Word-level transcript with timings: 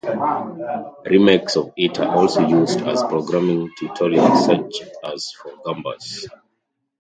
Remakes 1.05 1.55
of 1.57 1.73
it 1.77 1.99
are 1.99 2.15
also 2.15 2.47
used 2.47 2.81
as 2.81 3.03
programming 3.03 3.69
tutorials, 3.79 4.47
such 4.47 4.89
as 5.03 5.31
for 5.33 5.51
Gambas. 5.63 6.27